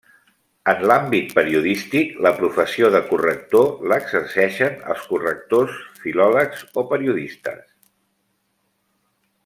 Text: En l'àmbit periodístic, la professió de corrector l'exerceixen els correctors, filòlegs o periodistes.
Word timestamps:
En 0.71 0.79
l'àmbit 0.91 1.33
periodístic, 1.39 2.15
la 2.27 2.31
professió 2.39 2.89
de 2.95 3.01
corrector 3.11 3.85
l'exerceixen 3.91 4.81
els 4.95 5.05
correctors, 5.13 5.77
filòlegs 6.07 6.65
o 6.83 6.87
periodistes. 6.95 7.63